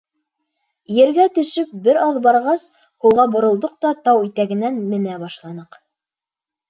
[0.99, 2.65] Ергә төшөп, бер аҙ барғас,
[3.05, 5.83] һулға боролдоҡ та тау итәгенән менә башланыҡ.